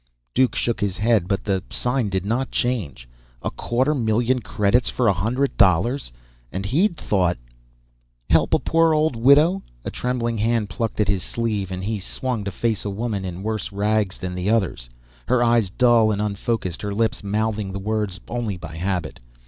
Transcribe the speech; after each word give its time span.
Duke 0.33 0.55
shook 0.55 0.81
his 0.81 0.97
head 0.97 1.27
but 1.27 1.43
the 1.43 1.61
sign 1.69 2.09
did 2.09 2.25
not 2.25 2.49
change. 2.49 3.07
A 3.43 3.51
quarter 3.51 3.93
million 3.93 4.39
credits 4.41 4.89
for 4.89 5.07
a 5.07 5.13
hundred 5.13 5.55
dollars. 5.57 6.11
And 6.51 6.65
he'd 6.65 6.97
thought 6.97 7.37
"Help 8.27 8.55
a 8.55 8.57
poor 8.57 8.95
old 8.95 9.15
widow." 9.15 9.61
A 9.85 9.91
trembling 9.91 10.39
hand 10.39 10.69
plucked 10.71 10.99
at 10.99 11.07
his 11.07 11.21
sleeve, 11.21 11.69
and 11.69 11.83
he 11.83 11.99
swung 11.99 12.43
to 12.45 12.51
face 12.51 12.83
a 12.83 12.89
woman 12.89 13.23
in 13.23 13.43
worse 13.43 13.71
rags 13.71 14.17
than 14.17 14.33
the 14.33 14.49
others, 14.49 14.89
her 15.27 15.43
eyes 15.43 15.69
dull 15.69 16.11
and 16.11 16.19
unfocused, 16.19 16.81
her 16.81 16.95
lips 16.95 17.23
mouthing 17.23 17.71
the 17.71 17.77
words 17.77 18.19
only 18.27 18.57
by 18.57 18.77
habit. 18.77 19.19